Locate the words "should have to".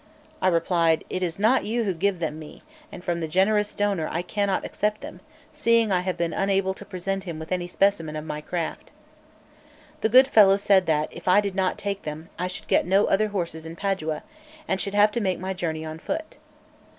14.81-15.21